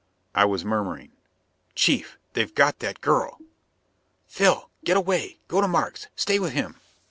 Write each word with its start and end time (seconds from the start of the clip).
I 0.33 0.45
was 0.45 0.65
murmuring: 0.65 1.11
"Chief, 1.75 2.17
they've 2.33 2.55
got 2.55 2.79
that 2.79 3.01
girl." 3.01 3.37
"Phil, 4.25 4.71
you 4.81 4.83
get 4.85 4.97
away! 4.97 5.37
Go 5.47 5.61
to 5.61 5.67
Markes. 5.67 6.07
Stay 6.15 6.39
with 6.39 6.53
him." 6.53 6.77